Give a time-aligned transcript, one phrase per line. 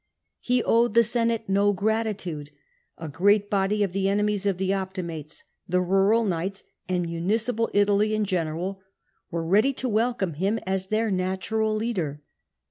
[0.39, 2.49] He owed the Senate no gratitude;
[2.97, 8.15] a great body of the enemies of the Optimates— the rural knights and municipal Italy
[8.15, 8.81] in general—
[9.29, 12.23] were ready to welcome him as their natural leader.